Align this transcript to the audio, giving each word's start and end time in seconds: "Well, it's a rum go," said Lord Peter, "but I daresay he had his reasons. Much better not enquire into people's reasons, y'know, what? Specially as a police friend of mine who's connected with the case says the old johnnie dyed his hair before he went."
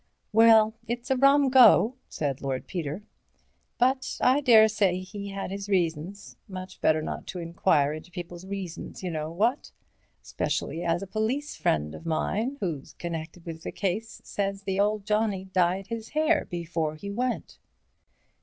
"Well, 0.33 0.73
it's 0.87 1.11
a 1.11 1.15
rum 1.15 1.49
go," 1.51 1.93
said 2.09 2.41
Lord 2.41 2.65
Peter, 2.65 3.03
"but 3.77 4.17
I 4.19 4.41
daresay 4.41 4.99
he 5.01 5.27
had 5.29 5.51
his 5.51 5.69
reasons. 5.69 6.37
Much 6.47 6.81
better 6.81 7.03
not 7.03 7.35
enquire 7.35 7.93
into 7.93 8.09
people's 8.09 8.47
reasons, 8.47 9.03
y'know, 9.03 9.31
what? 9.31 9.71
Specially 10.23 10.83
as 10.83 11.03
a 11.03 11.05
police 11.05 11.55
friend 11.55 11.93
of 11.93 12.07
mine 12.07 12.57
who's 12.61 12.93
connected 12.93 13.45
with 13.45 13.61
the 13.61 13.71
case 13.71 14.21
says 14.23 14.63
the 14.63 14.79
old 14.79 15.05
johnnie 15.05 15.45
dyed 15.53 15.85
his 15.85 16.09
hair 16.09 16.45
before 16.49 16.95
he 16.95 17.11
went." 17.11 17.59